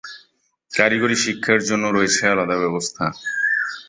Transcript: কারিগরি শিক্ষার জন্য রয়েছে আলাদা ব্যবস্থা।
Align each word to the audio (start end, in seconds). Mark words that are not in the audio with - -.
কারিগরি 0.71 1.15
শিক্ষার 1.15 1.59
জন্য 1.63 1.85
রয়েছে 1.87 2.21
আলাদা 2.27 2.55
ব্যবস্থা। 2.57 3.05